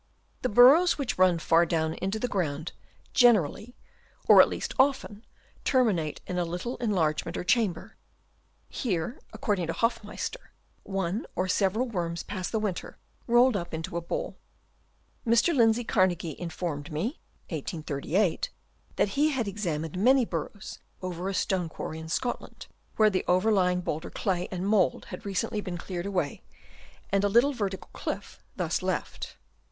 [0.41, 2.71] The burrows which run far down into the ground,
[3.13, 3.75] generally,
[4.27, 5.23] or at least often,
[5.63, 7.97] terminate in a little enlargement or chamber.
[8.67, 13.95] Here, ac cording to Hoffmeister, one or several worms pass the winter rolled up into
[13.95, 14.39] a ball.
[15.23, 15.55] Mr.
[15.55, 18.49] Lindsay Carnagie informed me (1838)
[18.95, 22.65] that he had examined manv burrows over a stone i/ quarry in Scotland,
[22.95, 26.41] where the overlying boulder clay and mould had recently been cleared away,
[27.11, 29.35] and a little vertical cliff thus left.